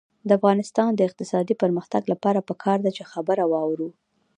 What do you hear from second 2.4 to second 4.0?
پکار ده چې خبره واورو.